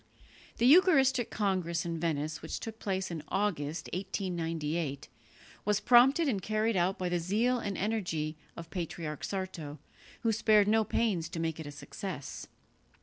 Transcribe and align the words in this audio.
The 0.57 0.65
eucharistic 0.65 1.29
congress 1.29 1.85
in 1.85 1.99
Venice 1.99 2.41
which 2.41 2.59
took 2.59 2.79
place 2.79 3.11
in 3.11 3.21
August, 3.27 3.87
1898, 3.93 5.07
was 5.63 5.79
prompted 5.79 6.27
and 6.27 6.41
carried 6.41 6.75
out 6.75 6.97
by 6.97 7.07
the 7.07 7.19
zeal 7.19 7.59
and 7.59 7.77
energy 7.77 8.35
of 8.57 8.71
Patriarch 8.71 9.23
Sarto, 9.23 9.77
who 10.21 10.31
spared 10.31 10.67
no 10.67 10.83
pains 10.83 11.29
to 11.29 11.39
make 11.39 11.59
it 11.59 11.67
a 11.67 11.71
success. 11.71 12.47